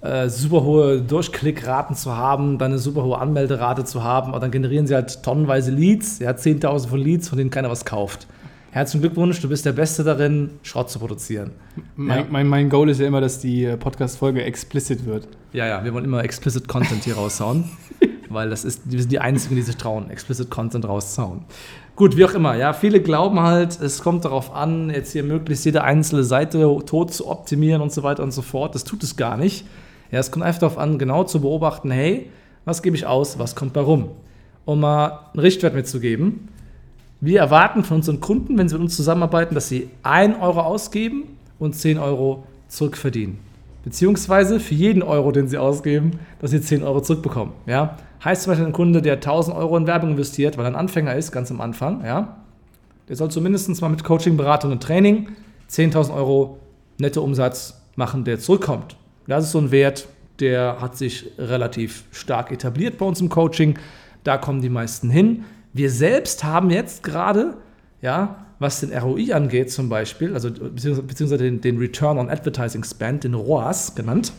äh, 0.00 0.28
super 0.28 0.62
hohe 0.62 1.00
Durchklickraten 1.00 1.96
zu 1.96 2.16
haben, 2.16 2.58
dann 2.58 2.72
eine 2.72 2.78
super 2.78 3.02
hohe 3.02 3.18
Anmelderate 3.18 3.84
zu 3.84 4.04
haben, 4.04 4.32
und 4.32 4.40
dann 4.40 4.50
generieren 4.50 4.86
sie 4.86 4.94
halt 4.94 5.22
tonnenweise 5.22 5.72
Leads, 5.72 6.20
ja, 6.20 6.30
10.000 6.30 6.88
von 6.88 7.00
Leads, 7.00 7.28
von 7.28 7.38
denen 7.38 7.50
keiner 7.50 7.70
was 7.70 7.84
kauft. 7.84 8.28
Herzlichen 8.70 9.00
Glückwunsch, 9.00 9.40
du 9.40 9.48
bist 9.48 9.66
der 9.66 9.72
Beste 9.72 10.04
darin, 10.04 10.50
Schrott 10.62 10.90
zu 10.90 10.98
produzieren. 10.98 11.50
Mein, 11.96 12.18
ja. 12.18 12.26
mein, 12.30 12.46
mein 12.46 12.68
Goal 12.68 12.90
ist 12.90 13.00
ja 13.00 13.06
immer, 13.06 13.20
dass 13.20 13.40
die 13.40 13.64
äh, 13.64 13.76
Podcast-Folge 13.76 14.44
explicit 14.44 15.04
wird. 15.04 15.26
Ja, 15.52 15.66
ja, 15.66 15.82
wir 15.82 15.92
wollen 15.94 16.04
immer 16.04 16.22
explicit 16.22 16.68
Content 16.68 17.02
hier 17.02 17.16
raushauen, 17.16 17.64
weil 18.30 18.50
das 18.50 18.64
ist, 18.64 18.82
wir 18.90 19.00
sind 19.00 19.12
die 19.12 19.18
Einzigen, 19.18 19.56
die 19.56 19.62
sich 19.62 19.76
trauen, 19.76 20.10
explicit 20.10 20.50
Content 20.50 20.86
rauszuhauen. 20.86 21.44
Gut, 21.96 22.16
wie 22.16 22.24
auch 22.24 22.34
immer, 22.34 22.54
ja, 22.54 22.72
viele 22.72 23.00
glauben 23.00 23.40
halt, 23.40 23.80
es 23.80 24.02
kommt 24.02 24.24
darauf 24.24 24.54
an, 24.54 24.90
jetzt 24.90 25.12
hier 25.12 25.24
möglichst 25.24 25.64
jede 25.64 25.82
einzelne 25.82 26.22
Seite 26.22 26.60
tot 26.86 27.12
zu 27.12 27.28
optimieren 27.28 27.82
und 27.82 27.92
so 27.92 28.02
weiter 28.02 28.22
und 28.22 28.30
so 28.32 28.42
fort. 28.42 28.74
Das 28.74 28.84
tut 28.84 29.02
es 29.02 29.16
gar 29.16 29.36
nicht. 29.36 29.66
Ja, 30.10 30.20
es 30.20 30.30
kommt 30.30 30.44
einfach 30.44 30.60
darauf 30.60 30.78
an, 30.78 30.98
genau 30.98 31.24
zu 31.24 31.40
beobachten, 31.40 31.90
hey, 31.90 32.30
was 32.64 32.82
gebe 32.82 32.96
ich 32.96 33.06
aus, 33.06 33.38
was 33.38 33.56
kommt 33.56 33.72
bei 33.72 33.80
rum? 33.80 34.10
Um 34.64 34.80
mal 34.80 35.20
einen 35.32 35.40
Richtwert 35.40 35.74
mitzugeben. 35.74 36.48
Wir 37.20 37.40
erwarten 37.40 37.82
von 37.82 37.96
unseren 37.96 38.20
Kunden, 38.20 38.56
wenn 38.58 38.68
sie 38.68 38.76
mit 38.76 38.84
uns 38.84 38.96
zusammenarbeiten, 38.96 39.54
dass 39.54 39.68
sie 39.68 39.88
1 40.04 40.36
Euro 40.40 40.60
ausgeben 40.60 41.24
und 41.58 41.74
10 41.74 41.98
Euro 41.98 42.44
zurückverdienen. 42.68 43.38
Beziehungsweise 43.82 44.60
für 44.60 44.74
jeden 44.74 45.02
Euro, 45.02 45.32
den 45.32 45.48
sie 45.48 45.58
ausgeben, 45.58 46.12
dass 46.40 46.52
sie 46.52 46.60
10 46.60 46.84
Euro 46.84 47.00
zurückbekommen. 47.00 47.54
Ja? 47.66 47.96
Heißt 48.24 48.42
zum 48.42 48.52
Beispiel 48.52 48.66
ein 48.66 48.72
Kunde, 48.72 49.02
der 49.02 49.14
1000 49.14 49.56
Euro 49.56 49.76
in 49.76 49.86
Werbung 49.86 50.10
investiert, 50.10 50.58
weil 50.58 50.64
er 50.64 50.68
ein 50.68 50.76
Anfänger 50.76 51.14
ist, 51.14 51.30
ganz 51.30 51.50
am 51.50 51.60
Anfang, 51.60 52.04
ja? 52.04 52.38
der 53.08 53.16
soll 53.16 53.30
zumindest 53.30 53.80
mal 53.80 53.88
mit 53.88 54.04
Coaching, 54.04 54.36
Beratung 54.36 54.72
und 54.72 54.82
Training 54.82 55.28
10.000 55.70 56.14
Euro 56.14 56.58
netto 56.98 57.22
Umsatz 57.22 57.80
machen, 57.96 58.24
der 58.24 58.38
zurückkommt. 58.38 58.96
Das 59.26 59.44
ist 59.44 59.52
so 59.52 59.58
ein 59.58 59.70
Wert, 59.70 60.08
der 60.40 60.80
hat 60.80 60.96
sich 60.96 61.30
relativ 61.38 62.04
stark 62.12 62.52
etabliert 62.52 62.98
bei 62.98 63.06
uns 63.06 63.20
im 63.20 63.28
Coaching. 63.28 63.78
Da 64.24 64.38
kommen 64.38 64.62
die 64.62 64.68
meisten 64.68 65.10
hin. 65.10 65.44
Wir 65.72 65.90
selbst 65.90 66.44
haben 66.44 66.70
jetzt 66.70 67.02
gerade, 67.02 67.56
ja, 68.02 68.44
was 68.58 68.80
den 68.80 68.96
ROI 68.96 69.32
angeht 69.32 69.70
zum 69.70 69.88
Beispiel, 69.88 70.34
also 70.34 70.50
beziehungsweise 70.50 71.38
den, 71.38 71.60
den 71.60 71.78
Return 71.78 72.18
on 72.18 72.28
Advertising 72.28 72.82
Spend, 72.82 73.24
den 73.24 73.34
ROAS 73.34 73.94
genannt, 73.94 74.32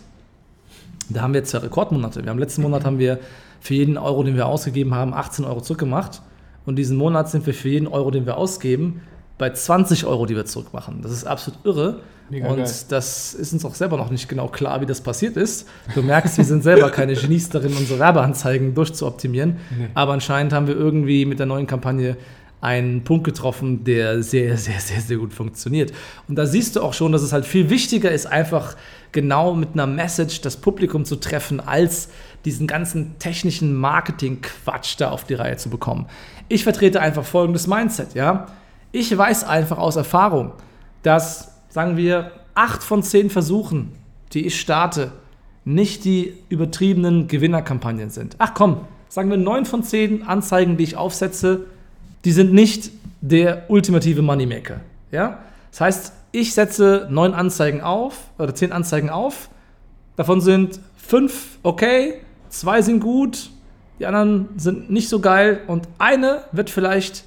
da 1.10 1.22
haben 1.22 1.34
wir 1.34 1.40
jetzt 1.40 1.54
ja 1.54 1.60
Rekordmonate. 1.60 2.24
Wir 2.24 2.30
haben 2.30 2.40
letzten 2.40 2.62
Monat 2.62 2.86
haben 2.86 3.00
wir 3.00 3.20
für 3.60 3.74
jeden 3.74 3.98
Euro, 3.98 4.24
den 4.24 4.36
wir 4.36 4.48
ausgegeben 4.48 4.94
haben, 4.96 5.14
18 5.14 5.46
Euro 5.46 5.62
zurückgemacht. 5.62 6.22
Und 6.66 6.76
diesen 6.76 6.98
Monat 6.98 7.30
sind 7.30 7.46
wir 7.46 7.54
für 7.54 7.70
jeden 7.70 7.88
Euro, 7.88 8.12
den 8.12 8.26
wir 8.26 8.38
ausgeben, 8.38 9.02
bei 9.38 9.50
20 9.50 10.06
Euro, 10.06 10.26
die 10.26 10.36
wir 10.36 10.46
zurückmachen. 10.46 11.02
Das 11.02 11.12
ist 11.12 11.26
absolut 11.26 11.66
irre. 11.66 12.02
Mega 12.30 12.48
und 12.48 12.58
geil. 12.58 12.72
das 12.90 13.34
ist 13.34 13.54
uns 13.54 13.66
auch 13.66 13.74
selber 13.74 13.98
noch 13.98 14.12
nicht 14.12 14.30
genau 14.30 14.48
klar, 14.48 14.82
wie 14.82 14.86
das 14.86 15.02
passiert 15.02 15.36
ist. 15.36 15.68
Du 15.96 16.04
merkst, 16.04 16.38
wir 16.38 16.46
sind 16.46 16.62
selber 16.62 16.92
keine 16.92 17.16
Genies 17.16 17.50
darin, 17.50 17.74
unsere 17.76 17.98
Werbeanzeigen 17.98 18.76
durchzuoptimieren. 18.76 19.58
Nee. 19.76 19.88
Aber 19.96 20.14
anscheinend 20.14 20.54
haben 20.54 20.68
wir 20.68 20.76
irgendwie 20.76 21.26
mit 21.26 21.40
der 21.40 21.48
neuen 21.48 21.66
Kampagne 21.66 22.18
einen 22.62 23.04
Punkt 23.04 23.24
getroffen, 23.24 23.84
der 23.84 24.22
sehr, 24.22 24.58
sehr, 24.58 24.80
sehr, 24.80 25.02
sehr 25.02 25.18
gut 25.18 25.34
funktioniert. 25.34 25.92
Und 26.28 26.36
da 26.36 26.46
siehst 26.46 26.76
du 26.76 26.82
auch 26.82 26.94
schon, 26.94 27.12
dass 27.12 27.22
es 27.22 27.32
halt 27.32 27.46
viel 27.46 27.70
wichtiger 27.70 28.12
ist, 28.12 28.26
einfach 28.26 28.76
genau 29.12 29.56
mit 29.56 29.70
einer 29.74 29.88
Message 29.88 30.42
das 30.42 30.58
Publikum 30.58 31.06
zu 31.06 31.16
treffen, 31.16 31.60
als 31.60 32.10
diesen 32.46 32.68
ganzen 32.68 33.18
technischen 33.20 33.76
Marketing-Quatsch 33.76 34.96
da 34.98 35.12
auf 35.12 35.24
die 35.26 35.34
Reihe 35.34 35.58
zu 35.58 35.70
bekommen. 35.70 36.08
Ich 36.48 36.64
vertrete 36.64 37.02
einfach 37.02 37.26
folgendes 37.26 37.68
Mindset, 37.68 38.14
ja. 38.14 38.48
Ich 38.92 39.16
weiß 39.16 39.44
einfach 39.44 39.78
aus 39.78 39.96
Erfahrung, 39.96 40.54
dass 41.04 41.52
sagen 41.70 41.98
wir, 41.98 42.32
acht 42.56 42.84
von 42.84 43.04
zehn 43.04 43.30
Versuchen, 43.30 43.94
die 44.34 44.46
ich 44.46 44.60
starte, 44.60 45.12
nicht 45.66 46.04
die 46.04 46.34
übertriebenen 46.50 47.28
Gewinnerkampagnen 47.28 48.10
sind. 48.10 48.36
Ach 48.40 48.54
komm, 48.54 48.82
sagen 49.08 49.30
wir, 49.30 49.38
neun 49.38 49.66
von 49.66 49.84
zehn 49.84 50.24
Anzeigen, 50.24 50.78
die 50.78 50.84
ich 50.84 50.98
aufsetze, 50.98 51.66
die 52.26 52.32
sind 52.32 52.54
nicht 52.54 52.92
der 53.22 53.70
ultimative 53.70 54.22
Moneymaker. 54.22 54.82
Ja? 55.12 55.40
Das 55.72 55.82
heißt, 55.82 56.14
ich 56.32 56.54
setze 56.54 57.08
neun 57.10 57.34
Anzeigen 57.34 57.82
auf 57.82 58.18
oder 58.38 58.54
zehn 58.54 58.72
Anzeigen 58.72 59.10
auf. 59.10 59.50
Davon 60.16 60.42
sind 60.42 60.80
fünf 60.98 61.58
okay, 61.64 62.16
zwei 62.50 62.82
sind 62.82 63.00
gut, 63.00 63.50
die 64.00 64.06
anderen 64.06 64.50
sind 64.58 64.90
nicht 64.90 65.10
so 65.10 65.20
geil 65.20 65.62
und 65.68 65.88
eine 65.98 66.44
wird 66.52 66.70
vielleicht 66.70 67.24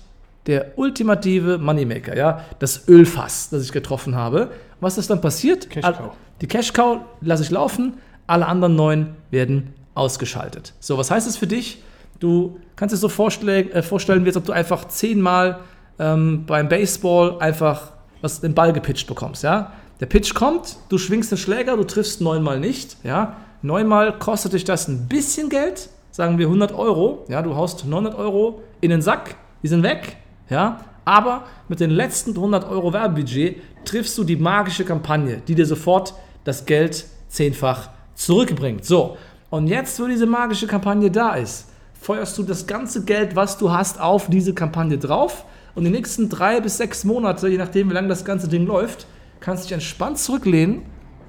der 0.46 0.76
ultimative 0.76 1.58
Moneymaker, 1.58 2.16
ja, 2.16 2.44
das 2.58 2.88
Ölfass, 2.88 3.50
das 3.50 3.64
ich 3.64 3.72
getroffen 3.72 4.16
habe. 4.16 4.50
Was 4.80 4.98
ist 4.98 5.10
dann 5.10 5.20
passiert? 5.20 5.70
Cash 5.70 5.84
Cow. 5.84 6.12
Die 6.40 6.48
Cash 6.48 6.72
Cow 6.72 6.98
lasse 7.20 7.44
ich 7.44 7.50
laufen, 7.50 7.94
alle 8.26 8.46
anderen 8.46 8.74
neun 8.74 9.14
werden 9.30 9.74
ausgeschaltet. 9.94 10.72
So, 10.80 10.98
was 10.98 11.10
heißt 11.10 11.26
das 11.26 11.36
für 11.36 11.46
dich? 11.46 11.82
Du 12.18 12.58
kannst 12.76 12.92
dir 12.92 12.96
so 12.96 13.08
vorstellen, 13.08 13.70
äh, 13.72 13.82
vorstellen 13.82 14.24
wie 14.24 14.28
als 14.28 14.36
ob 14.36 14.44
du 14.44 14.52
einfach 14.52 14.88
zehnmal 14.88 15.60
ähm, 15.98 16.44
beim 16.46 16.68
Baseball 16.68 17.38
einfach 17.40 17.92
was, 18.20 18.40
den 18.40 18.54
Ball 18.54 18.72
gepitcht 18.72 19.06
bekommst, 19.06 19.42
ja. 19.42 19.72
Der 20.00 20.06
Pitch 20.06 20.34
kommt, 20.34 20.76
du 20.88 20.98
schwingst 20.98 21.30
den 21.30 21.38
Schläger, 21.38 21.76
du 21.76 21.84
triffst 21.84 22.20
neunmal 22.20 22.58
nicht, 22.58 22.96
ja. 23.04 23.36
Neunmal 23.62 24.18
kostet 24.18 24.54
dich 24.54 24.64
das 24.64 24.88
ein 24.88 25.06
bisschen 25.06 25.48
Geld, 25.48 25.88
sagen 26.10 26.36
wir 26.36 26.46
100 26.46 26.72
Euro, 26.72 27.24
ja, 27.28 27.42
du 27.42 27.54
haust 27.54 27.84
900 27.84 28.16
Euro 28.16 28.60
in 28.80 28.90
den 28.90 29.02
Sack, 29.02 29.36
die 29.62 29.68
sind 29.68 29.84
weg, 29.84 30.16
ja, 30.50 30.80
aber 31.04 31.44
mit 31.68 31.78
den 31.78 31.90
letzten 31.90 32.32
100 32.32 32.68
Euro 32.68 32.92
Werbebudget 32.92 33.62
triffst 33.84 34.18
du 34.18 34.24
die 34.24 34.34
magische 34.34 34.84
Kampagne, 34.84 35.42
die 35.46 35.54
dir 35.54 35.66
sofort 35.66 36.12
das 36.42 36.66
Geld 36.66 37.06
zehnfach 37.28 37.90
zurückbringt. 38.16 38.84
So, 38.84 39.16
und 39.48 39.68
jetzt, 39.68 40.00
wo 40.00 40.06
diese 40.06 40.26
magische 40.26 40.66
Kampagne 40.66 41.10
da 41.12 41.34
ist, 41.34 41.68
feuerst 41.94 42.36
du 42.38 42.42
das 42.42 42.66
ganze 42.66 43.04
Geld, 43.04 43.36
was 43.36 43.58
du 43.58 43.70
hast, 43.70 44.00
auf 44.00 44.28
diese 44.28 44.54
Kampagne 44.54 44.98
drauf. 44.98 45.44
Und 45.76 45.84
die 45.84 45.90
nächsten 45.90 46.28
drei 46.28 46.60
bis 46.60 46.78
sechs 46.78 47.04
Monate, 47.04 47.48
je 47.48 47.58
nachdem, 47.58 47.90
wie 47.90 47.94
lange 47.94 48.08
das 48.08 48.24
ganze 48.24 48.48
Ding 48.48 48.66
läuft, 48.66 49.06
kannst 49.38 49.64
du 49.64 49.68
dich 49.68 49.74
entspannt 49.74 50.18
zurücklehnen 50.18 50.82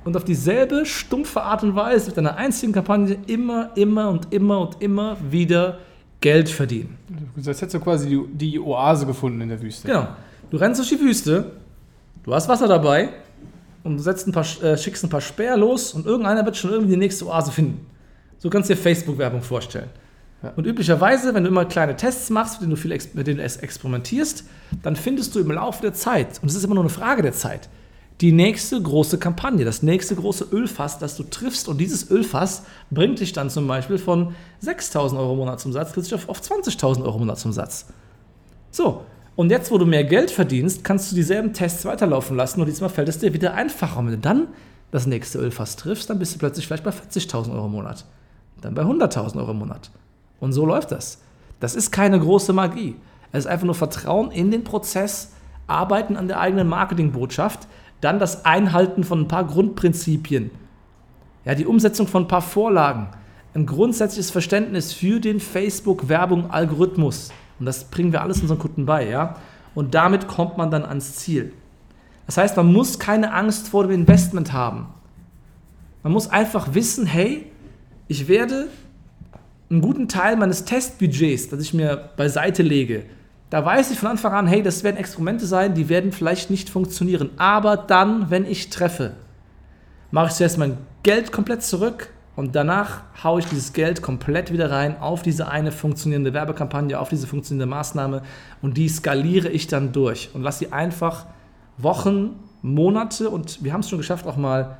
und 0.03 0.17
auf 0.17 0.23
dieselbe 0.23 0.85
stumpfe 0.85 1.41
Art 1.41 1.63
und 1.63 1.75
Weise 1.75 2.09
mit 2.09 2.17
einer 2.17 2.35
einzigen 2.35 2.73
Kampagne 2.73 3.17
immer, 3.27 3.71
immer 3.75 4.09
und 4.09 4.33
immer 4.33 4.59
und 4.59 4.81
immer 4.81 5.17
wieder 5.29 5.79
Geld 6.21 6.49
verdienen. 6.49 6.97
Jetzt 7.35 7.47
hättest 7.47 7.73
du 7.73 7.79
quasi 7.79 8.09
die, 8.09 8.51
die 8.51 8.59
Oase 8.59 9.05
gefunden 9.05 9.41
in 9.41 9.49
der 9.49 9.61
Wüste. 9.61 9.87
Genau. 9.87 10.07
Du 10.49 10.57
rennst 10.57 10.79
durch 10.79 10.89
die 10.89 10.99
Wüste, 10.99 11.51
du 12.23 12.33
hast 12.33 12.47
Wasser 12.47 12.67
dabei 12.67 13.09
und 13.83 13.97
du 13.97 14.03
setzt 14.03 14.27
ein 14.27 14.31
paar, 14.31 14.45
äh, 14.63 14.77
schickst 14.77 15.03
ein 15.03 15.09
paar 15.09 15.21
Speer 15.21 15.57
los 15.57 15.93
und 15.93 16.05
irgendeiner 16.05 16.45
wird 16.45 16.55
schon 16.55 16.71
irgendwie 16.71 16.93
die 16.93 16.99
nächste 16.99 17.27
Oase 17.27 17.51
finden. 17.51 17.85
So 18.37 18.49
kannst 18.49 18.69
du 18.69 18.75
dir 18.75 18.79
Facebook-Werbung 18.79 19.41
vorstellen. 19.41 19.89
Ja. 20.41 20.51
Und 20.55 20.67
üblicherweise, 20.67 21.33
wenn 21.33 21.43
du 21.43 21.49
immer 21.49 21.65
kleine 21.65 21.95
Tests 21.95 22.29
machst, 22.29 22.55
mit 22.55 22.63
denen 22.63 22.75
du 22.75 22.75
viel 22.75 22.91
mit 23.13 23.27
denen 23.27 23.37
du 23.37 23.43
es 23.43 23.57
experimentierst, 23.57 24.45
dann 24.81 24.95
findest 24.95 25.33
du 25.35 25.39
im 25.39 25.51
Laufe 25.51 25.81
der 25.81 25.93
Zeit, 25.93 26.39
und 26.41 26.49
es 26.49 26.55
ist 26.55 26.63
immer 26.63 26.75
nur 26.75 26.83
eine 26.83 26.89
Frage 26.89 27.21
der 27.21 27.33
Zeit, 27.33 27.69
die 28.21 28.31
nächste 28.31 28.81
große 28.81 29.17
Kampagne, 29.17 29.65
das 29.65 29.83
nächste 29.83 30.15
große 30.15 30.47
Ölfass, 30.51 30.99
das 30.99 31.17
du 31.17 31.23
triffst. 31.23 31.67
Und 31.67 31.79
dieses 31.79 32.09
Ölfass 32.09 32.63
bringt 32.91 33.19
dich 33.19 33.33
dann 33.33 33.49
zum 33.49 33.67
Beispiel 33.67 33.97
von 33.97 34.35
6.000 34.63 35.17
Euro 35.17 35.35
Monatsumsatz 35.35 35.91
plötzlich 35.91 36.15
auf, 36.15 36.29
auf 36.29 36.41
20.000 36.41 37.03
Euro 37.03 37.19
Monatsumsatz. 37.19 37.87
So, 38.71 39.01
und 39.35 39.49
jetzt, 39.49 39.71
wo 39.71 39.77
du 39.77 39.85
mehr 39.85 40.03
Geld 40.03 40.29
verdienst, 40.29 40.83
kannst 40.83 41.11
du 41.11 41.15
dieselben 41.15 41.53
Tests 41.53 41.85
weiterlaufen 41.85 42.37
lassen 42.37 42.61
und 42.61 42.67
diesmal 42.67 42.89
fällt 42.89 43.09
es 43.09 43.19
dir 43.19 43.33
wieder 43.33 43.55
einfacher. 43.55 43.99
Und 43.99 44.05
wenn 44.07 44.13
du 44.13 44.19
dann 44.19 44.47
das 44.91 45.07
nächste 45.07 45.39
Ölfass 45.39 45.75
triffst, 45.75 46.09
dann 46.09 46.19
bist 46.19 46.35
du 46.35 46.39
plötzlich 46.39 46.67
vielleicht 46.67 46.83
bei 46.83 46.91
40.000 46.91 47.51
Euro 47.53 47.65
im 47.65 47.71
Monat, 47.71 48.05
dann 48.61 48.75
bei 48.75 48.83
100.000 48.83 49.37
Euro 49.37 49.51
im 49.51 49.59
Monat. 49.59 49.89
Und 50.39 50.53
so 50.53 50.65
läuft 50.65 50.91
das. 50.91 51.19
Das 51.59 51.73
ist 51.73 51.91
keine 51.91 52.19
große 52.19 52.53
Magie. 52.53 52.95
Es 53.31 53.45
ist 53.45 53.47
einfach 53.47 53.65
nur 53.65 53.75
Vertrauen 53.75 54.29
in 54.29 54.51
den 54.51 54.63
Prozess, 54.63 55.31
Arbeiten 55.65 56.15
an 56.15 56.27
der 56.27 56.39
eigenen 56.39 56.67
Marketingbotschaft, 56.67 57.67
dann 58.03 58.19
das 58.19 58.45
Einhalten 58.45 59.03
von 59.03 59.21
ein 59.21 59.27
paar 59.27 59.45
Grundprinzipien, 59.45 60.51
ja, 61.45 61.55
die 61.55 61.65
Umsetzung 61.65 62.07
von 62.07 62.23
ein 62.23 62.27
paar 62.27 62.41
Vorlagen, 62.41 63.07
ein 63.53 63.65
grundsätzliches 63.65 64.31
Verständnis 64.31 64.93
für 64.93 65.19
den 65.19 65.39
Facebook-Werbung-Algorithmus. 65.39 67.31
Und 67.59 67.65
das 67.65 67.85
bringen 67.85 68.11
wir 68.11 68.21
alles 68.21 68.41
unseren 68.41 68.59
Kunden 68.59 68.85
bei, 68.85 69.07
ja. 69.07 69.35
Und 69.75 69.93
damit 69.93 70.27
kommt 70.27 70.57
man 70.57 70.71
dann 70.71 70.83
ans 70.83 71.15
Ziel. 71.15 71.53
Das 72.25 72.37
heißt, 72.37 72.57
man 72.57 72.71
muss 72.71 72.99
keine 72.99 73.33
Angst 73.33 73.67
vor 73.69 73.83
dem 73.83 73.91
Investment 73.91 74.53
haben. 74.53 74.87
Man 76.01 76.13
muss 76.13 76.29
einfach 76.29 76.73
wissen, 76.73 77.05
hey, 77.05 77.45
ich 78.07 78.27
werde 78.27 78.67
einen 79.69 79.81
guten 79.81 80.07
Teil 80.07 80.35
meines 80.35 80.65
Testbudgets, 80.65 81.49
das 81.49 81.61
ich 81.61 81.73
mir 81.73 82.09
beiseite 82.17 82.63
lege, 82.63 83.05
da 83.53 83.63
weiß 83.63 83.91
ich 83.91 83.99
von 83.99 84.09
Anfang 84.09 84.33
an, 84.33 84.47
hey, 84.47 84.63
das 84.63 84.83
werden 84.83 84.97
Experimente 84.97 85.45
sein, 85.45 85.75
die 85.75 85.87
werden 85.87 86.11
vielleicht 86.11 86.49
nicht 86.49 86.71
funktionieren. 86.71 87.29
Aber 87.37 87.77
dann, 87.77 88.31
wenn 88.31 88.45
ich 88.45 88.71
treffe, 88.71 89.11
mache 90.09 90.29
ich 90.29 90.33
zuerst 90.33 90.57
mein 90.57 90.79
Geld 91.03 91.31
komplett 91.31 91.61
zurück 91.61 92.09
und 92.35 92.55
danach 92.55 93.03
haue 93.23 93.41
ich 93.41 93.45
dieses 93.45 93.71
Geld 93.73 94.01
komplett 94.01 94.51
wieder 94.51 94.71
rein 94.71 94.99
auf 94.99 95.21
diese 95.21 95.49
eine 95.49 95.71
funktionierende 95.71 96.33
Werbekampagne, 96.33 96.99
auf 96.99 97.09
diese 97.09 97.27
funktionierende 97.27 97.75
Maßnahme 97.75 98.23
und 98.63 98.75
die 98.75 98.89
skaliere 98.89 99.49
ich 99.49 99.67
dann 99.67 99.91
durch 99.91 100.31
und 100.33 100.41
lasse 100.41 100.65
sie 100.65 100.71
einfach 100.71 101.27
Wochen, 101.77 102.39
Monate 102.63 103.29
und 103.29 103.63
wir 103.63 103.71
haben 103.71 103.81
es 103.81 103.89
schon 103.89 103.99
geschafft, 103.99 104.25
auch 104.25 104.35
mal 104.35 104.79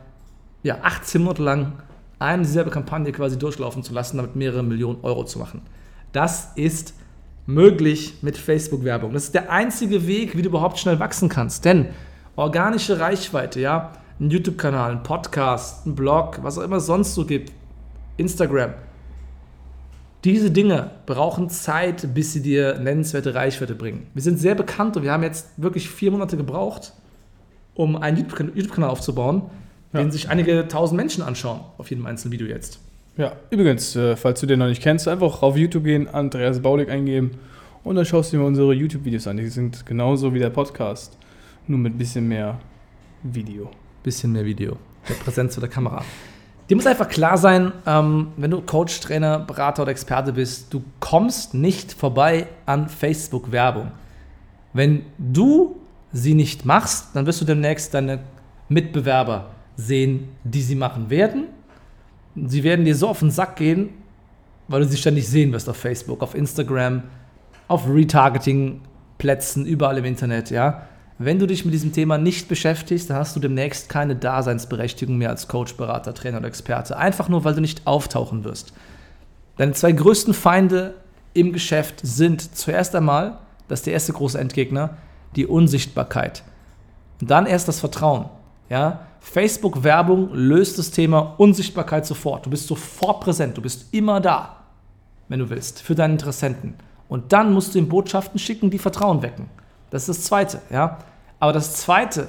ja, 0.63 0.80
18 0.82 1.22
Monate 1.22 1.44
lang 1.44 1.74
eine 2.18 2.42
dieselbe 2.42 2.72
Kampagne 2.72 3.12
quasi 3.12 3.38
durchlaufen 3.38 3.84
zu 3.84 3.94
lassen, 3.94 4.18
damit 4.18 4.36
mehrere 4.36 4.63
Millionen 4.63 4.98
Euro 5.03 5.25
zu 5.25 5.38
machen. 5.38 5.62
Das 6.12 6.53
ist 6.56 6.96
möglich 7.45 8.15
mit 8.21 8.38
Facebook-Werbung. 8.38 9.13
Das 9.13 9.25
ist 9.25 9.33
der 9.33 9.51
einzige 9.51 10.07
Weg, 10.07 10.38
wie 10.38 10.41
du 10.41 10.50
überhaupt 10.50 10.79
schnell 10.79 11.00
wachsen 11.00 11.29
kannst. 11.29 11.65
Denn 11.65 11.88
organische 12.35 13.00
Reichweite, 13.00 13.59
ja, 13.59 13.93
ein 14.19 14.29
YouTube-Kanal, 14.29 14.91
ein 14.91 15.03
Podcast, 15.03 15.85
ein 15.85 15.95
Blog, 15.95 16.39
was 16.41 16.57
auch 16.57 16.63
immer 16.63 16.77
es 16.77 16.85
sonst 16.85 17.13
so 17.13 17.25
gibt, 17.25 17.51
Instagram, 18.17 18.73
diese 20.23 20.51
Dinge 20.51 20.91
brauchen 21.05 21.50
Zeit, 21.50 22.13
bis 22.13 22.31
sie 22.31 22.41
dir 22.41 22.79
nennenswerte 22.79 23.35
Reichweite 23.35 23.75
bringen. 23.75 24.07
Wir 24.13 24.21
sind 24.21 24.39
sehr 24.39 24.55
bekannt 24.55 24.95
und 24.95 25.03
wir 25.03 25.12
haben 25.12 25.23
jetzt 25.23 25.50
wirklich 25.57 25.89
vier 25.89 26.12
Monate 26.12 26.38
gebraucht, 26.38 26.93
um 27.73 27.97
einen 27.97 28.17
YouTube-Kanal 28.17 28.89
aufzubauen, 28.89 29.43
ja. 29.91 30.00
den 30.00 30.12
sich 30.12 30.29
einige 30.29 30.67
tausend 30.69 30.95
Menschen 30.95 31.23
anschauen 31.23 31.62
auf 31.77 31.89
jedem 31.89 32.05
einzelnen 32.05 32.31
Video 32.31 32.47
jetzt. 32.47 32.79
Ja, 33.15 33.34
übrigens, 33.51 33.96
äh, 33.96 34.15
falls 34.15 34.39
du 34.39 34.48
den 34.48 34.58
noch 34.58 34.67
nicht 34.67 34.82
kennst, 34.82 35.08
einfach 35.08 35.43
auf 35.43 35.55
YouTube 35.55 35.84
gehen, 35.84 36.08
Andreas 36.08 36.60
Baulig 36.60 36.89
eingeben 36.89 37.38
und 37.84 37.96
dann 37.96 38.05
schaust 38.05 38.34
du 38.34 38.38
dir 38.38 38.43
unsere 38.43 38.74
YouTube-Videos 38.74 39.27
an. 39.27 39.38
Die 39.38 39.50
sind 39.50 39.86
genauso 39.86 40.34
wie 40.34 40.39
der 40.39 40.50
Podcast, 40.50 41.15
nur 41.67 41.77
mit 41.77 41.93
ein 41.93 41.98
bisschen 42.00 42.27
mehr 42.27 42.60
Video. 43.22 43.70
Bisschen 44.01 44.32
mehr 44.32 44.43
Video, 44.43 44.77
der 45.08 45.13
Präsenz 45.13 45.55
der 45.55 45.70
Kamera. 45.70 46.03
Dir 46.67 46.75
muss 46.75 46.88
einfach 46.88 47.08
klar 47.08 47.38
sein, 47.38 47.72
ähm, 47.86 48.29
wenn 48.36 48.50
du 48.50 48.62
Coach, 48.62 49.00
Trainer, 49.01 49.38
Berater 49.38 49.84
oder 49.84 49.91
Experte 49.91 50.34
bist, 50.34 50.74
du 50.74 50.84
kommst 51.00 51.53
nicht 51.53 51.93
vorbei 51.93 52.48
an 52.65 52.89
Facebook-Werbung. 52.89 53.91
Wenn 54.74 55.03
du 55.20 55.75
sie 56.12 56.34
nicht 56.34 56.65
machst, 56.65 57.15
dann 57.15 57.27
wirst 57.27 57.41
du 57.41 57.46
demnächst 57.46 57.93
deine 57.93 58.22
Mitbewerber 58.70 59.51
sehen, 59.75 60.29
die 60.43 60.63
sie 60.63 60.75
machen 60.75 61.12
werden 61.12 61.50
sie 62.35 62.63
werden 62.63 62.85
dir 62.85 62.95
so 62.95 63.07
auf 63.07 63.19
den 63.19 63.31
Sack 63.31 63.55
gehen, 63.57 63.89
weil 64.67 64.81
du 64.81 64.87
sie 64.87 64.97
ständig 64.97 65.27
sehen 65.27 65.51
wirst 65.51 65.69
auf 65.69 65.77
Facebook, 65.77 66.21
auf 66.21 66.35
Instagram, 66.35 67.03
auf 67.67 67.87
Retargeting-Plätzen, 67.87 69.65
überall 69.65 69.97
im 69.97 70.05
Internet, 70.05 70.49
ja. 70.49 70.83
Wenn 71.19 71.39
du 71.39 71.45
dich 71.45 71.63
mit 71.63 71.73
diesem 71.73 71.93
Thema 71.93 72.17
nicht 72.17 72.47
beschäftigst, 72.47 73.09
dann 73.09 73.17
hast 73.17 73.35
du 73.35 73.39
demnächst 73.39 73.87
keine 73.87 74.15
Daseinsberechtigung 74.15 75.17
mehr 75.17 75.29
als 75.29 75.47
Coach, 75.47 75.75
Berater, 75.75 76.13
Trainer 76.13 76.39
oder 76.39 76.47
Experte. 76.47 76.97
Einfach 76.97 77.29
nur, 77.29 77.43
weil 77.43 77.53
du 77.53 77.61
nicht 77.61 77.85
auftauchen 77.85 78.43
wirst. 78.43 78.73
Deine 79.57 79.73
zwei 79.73 79.91
größten 79.91 80.33
Feinde 80.33 80.95
im 81.33 81.53
Geschäft 81.53 81.99
sind 82.01 82.55
zuerst 82.55 82.95
einmal, 82.95 83.39
das 83.67 83.79
ist 83.79 83.85
der 83.85 83.93
erste 83.93 84.13
große 84.13 84.39
Endgegner, 84.39 84.97
die 85.35 85.45
Unsichtbarkeit. 85.45 86.43
Und 87.21 87.29
dann 87.29 87.45
erst 87.45 87.67
das 87.67 87.79
Vertrauen. 87.79 88.25
Ja? 88.69 89.05
Facebook-Werbung 89.24 90.34
löst 90.34 90.77
das 90.77 90.92
Thema 90.92 91.36
Unsichtbarkeit 91.38 92.06
sofort. 92.06 92.46
Du 92.46 92.50
bist 92.50 92.68
sofort 92.68 93.22
präsent, 93.22 93.58
du 93.58 93.62
bist 93.62 93.94
immer 93.94 94.20
da, 94.20 94.58
wenn 95.30 95.39
du 95.39 95.50
willst, 95.50 95.82
für 95.82 95.96
deinen 95.96 96.12
Interessenten. 96.12 96.75
Und 97.08 97.32
dann 97.32 97.53
musst 97.53 97.74
du 97.74 97.80
ihm 97.80 97.88
Botschaften 97.88 98.38
schicken, 98.38 98.70
die 98.70 98.77
Vertrauen 98.77 99.22
wecken. 99.22 99.50
Das 99.89 100.03
ist 100.03 100.18
das 100.18 100.25
Zweite. 100.25 100.62
Ja? 100.70 101.00
Aber 101.39 101.53
das 101.53 101.77
Zweite, 101.77 102.27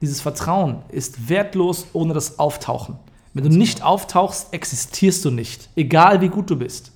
dieses 0.00 0.20
Vertrauen, 0.20 0.82
ist 0.88 1.28
wertlos 1.28 1.86
ohne 1.92 2.12
das 2.12 2.38
Auftauchen. 2.40 2.98
Wenn 3.34 3.44
du 3.44 3.50
nicht 3.50 3.82
auftauchst, 3.82 4.52
existierst 4.52 5.24
du 5.24 5.30
nicht, 5.30 5.68
egal 5.76 6.20
wie 6.20 6.28
gut 6.28 6.50
du 6.50 6.56
bist. 6.56 6.92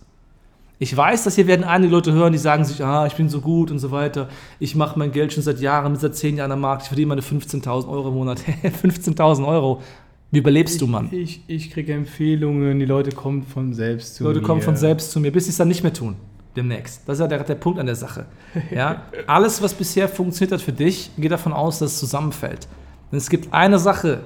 Ich 0.78 0.94
weiß, 0.94 1.24
dass 1.24 1.36
hier 1.36 1.46
werden 1.46 1.64
einige 1.64 1.90
Leute 1.90 2.12
hören, 2.12 2.32
die 2.32 2.38
sagen 2.38 2.64
sich, 2.64 2.84
ah, 2.84 3.06
ich 3.06 3.14
bin 3.14 3.30
so 3.30 3.40
gut 3.40 3.70
und 3.70 3.78
so 3.78 3.90
weiter. 3.90 4.28
Ich 4.58 4.74
mache 4.74 4.98
mein 4.98 5.10
Geld 5.10 5.32
schon 5.32 5.42
seit 5.42 5.60
Jahren, 5.60 5.96
seit 5.96 6.14
zehn 6.14 6.36
Jahren 6.36 6.52
am 6.52 6.60
Markt. 6.60 6.82
Ich 6.82 6.88
verdiene 6.88 7.08
meine 7.08 7.22
15.000 7.22 7.88
Euro 7.88 8.08
im 8.08 8.14
Monat. 8.14 8.42
15.000 8.62 9.46
Euro. 9.46 9.82
Wie 10.30 10.38
überlebst 10.38 10.80
du, 10.82 10.86
Mann? 10.86 11.08
Ich, 11.12 11.40
ich 11.46 11.70
kriege 11.70 11.94
Empfehlungen, 11.94 12.78
die 12.78 12.84
Leute 12.84 13.10
kommen 13.10 13.42
von 13.42 13.72
selbst 13.72 14.16
zu 14.16 14.24
Leute 14.24 14.40
mir. 14.40 14.46
kommen 14.46 14.60
von 14.60 14.76
selbst 14.76 15.12
zu 15.12 15.20
mir, 15.20 15.32
bis 15.32 15.44
sie 15.44 15.50
es 15.50 15.56
dann 15.56 15.68
nicht 15.68 15.82
mehr 15.82 15.94
tun. 15.94 16.16
Demnächst. 16.56 17.02
Das 17.06 17.14
ist 17.14 17.20
ja 17.20 17.28
der, 17.28 17.44
der 17.44 17.54
Punkt 17.54 17.78
an 17.78 17.86
der 17.86 17.94
Sache. 17.94 18.26
Ja? 18.70 19.02
Alles, 19.26 19.62
was 19.62 19.72
bisher 19.72 20.08
funktioniert 20.08 20.52
hat 20.52 20.62
für 20.62 20.72
dich, 20.72 21.10
geht 21.16 21.30
davon 21.30 21.52
aus, 21.52 21.78
dass 21.78 21.92
es 21.92 21.98
zusammenfällt. 22.00 22.66
Denn 23.10 23.18
es 23.18 23.30
gibt 23.30 23.52
eine 23.54 23.78
Sache, 23.78 24.20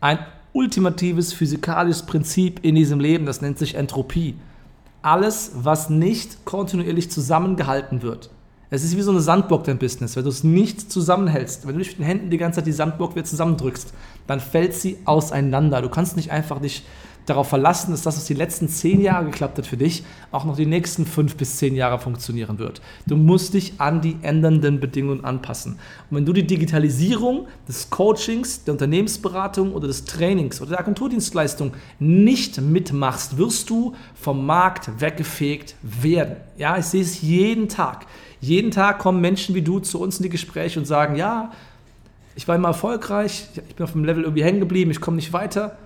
ein 0.00 0.18
ultimatives 0.52 1.32
physikalisches 1.32 2.04
Prinzip 2.04 2.60
in 2.62 2.74
diesem 2.74 3.00
Leben, 3.00 3.26
das 3.26 3.42
nennt 3.42 3.58
sich 3.58 3.74
Entropie. 3.74 4.36
Alles, 5.02 5.52
was 5.54 5.90
nicht 5.90 6.44
kontinuierlich 6.44 7.10
zusammengehalten 7.10 8.02
wird. 8.02 8.30
Es 8.70 8.84
ist 8.84 8.96
wie 8.96 9.02
so 9.02 9.10
eine 9.10 9.20
Sandburg 9.20 9.64
dein 9.64 9.78
Business. 9.78 10.16
Wenn 10.16 10.22
du 10.22 10.30
es 10.30 10.44
nicht 10.44 10.90
zusammenhältst, 10.90 11.66
wenn 11.66 11.74
du 11.74 11.78
nicht 11.78 11.90
mit 11.90 11.98
den 11.98 12.06
Händen 12.06 12.30
die 12.30 12.38
ganze 12.38 12.60
Zeit 12.60 12.66
die 12.66 12.72
Sandburg 12.72 13.14
wieder 13.14 13.24
zusammendrückst, 13.24 13.92
dann 14.26 14.40
fällt 14.40 14.72
sie 14.74 14.96
auseinander. 15.04 15.82
Du 15.82 15.90
kannst 15.90 16.16
nicht 16.16 16.30
einfach 16.30 16.58
dich 16.58 16.84
darauf 17.26 17.48
verlassen, 17.48 17.92
dass 17.92 18.02
das, 18.02 18.16
was 18.16 18.24
die 18.24 18.34
letzten 18.34 18.68
zehn 18.68 19.00
Jahre 19.00 19.26
geklappt 19.26 19.58
hat 19.58 19.66
für 19.66 19.76
dich, 19.76 20.04
auch 20.30 20.44
noch 20.44 20.56
die 20.56 20.66
nächsten 20.66 21.06
fünf 21.06 21.36
bis 21.36 21.56
zehn 21.56 21.74
Jahre 21.74 21.98
funktionieren 21.98 22.58
wird. 22.58 22.82
Du 23.06 23.16
musst 23.16 23.54
dich 23.54 23.74
an 23.78 24.00
die 24.00 24.16
ändernden 24.22 24.80
Bedingungen 24.80 25.24
anpassen. 25.24 25.78
Und 26.10 26.16
wenn 26.16 26.26
du 26.26 26.32
die 26.32 26.46
Digitalisierung 26.46 27.46
des 27.68 27.90
Coachings, 27.90 28.64
der 28.64 28.72
Unternehmensberatung 28.72 29.72
oder 29.72 29.86
des 29.86 30.04
Trainings 30.04 30.60
oder 30.60 30.70
der 30.70 30.80
Agenturdienstleistung 30.80 31.72
nicht 31.98 32.60
mitmachst, 32.60 33.38
wirst 33.38 33.70
du 33.70 33.94
vom 34.14 34.44
Markt 34.44 35.00
weggefegt 35.00 35.76
werden. 35.82 36.36
Ja, 36.56 36.76
ich 36.78 36.86
sehe 36.86 37.02
es 37.02 37.22
jeden 37.22 37.68
Tag. 37.68 38.06
Jeden 38.40 38.72
Tag 38.72 38.98
kommen 38.98 39.20
Menschen 39.20 39.54
wie 39.54 39.62
du 39.62 39.78
zu 39.78 40.00
uns 40.00 40.18
in 40.18 40.24
die 40.24 40.28
Gespräche 40.28 40.80
und 40.80 40.86
sagen, 40.86 41.14
ja, 41.14 41.52
ich 42.34 42.48
war 42.48 42.56
immer 42.56 42.68
erfolgreich, 42.68 43.46
ich 43.68 43.76
bin 43.76 43.84
auf 43.84 43.92
dem 43.92 44.04
Level 44.04 44.24
irgendwie 44.24 44.42
hängen 44.42 44.60
geblieben, 44.60 44.90
ich 44.90 45.00
komme 45.00 45.16
nicht 45.16 45.32
weiter. 45.32 45.76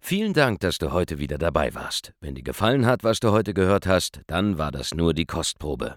Vielen 0.00 0.32
Dank, 0.32 0.60
dass 0.60 0.78
du 0.78 0.92
heute 0.92 1.18
wieder 1.18 1.38
dabei 1.38 1.74
warst. 1.74 2.12
Wenn 2.20 2.34
dir 2.34 2.42
gefallen 2.42 2.86
hat, 2.86 3.04
was 3.04 3.20
du 3.20 3.30
heute 3.30 3.52
gehört 3.52 3.86
hast, 3.86 4.20
dann 4.26 4.58
war 4.58 4.70
das 4.70 4.94
nur 4.94 5.12
die 5.12 5.26
Kostprobe. 5.26 5.96